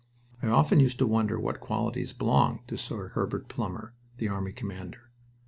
[0.41, 5.11] I often used to wonder what qualities belonged to Sir Herbert Plumer, the army commander.